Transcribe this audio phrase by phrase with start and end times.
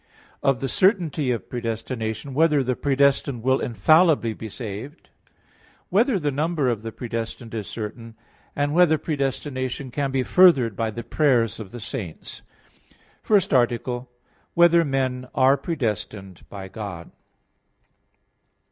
[0.37, 5.09] (6) of the certainty of predestination; whether the predestined will infallibly be saved?
[5.25, 5.37] (7)
[5.89, 8.15] Whether the number of the predestined is certain?
[8.57, 12.41] (8) Whether predestination can be furthered by the prayers of the saints?_______________________
[13.21, 14.09] FIRST ARTICLE [I, Q.
[14.09, 14.55] 23, Art.
[14.55, 17.11] 1] Whether Men Are Predestined by God?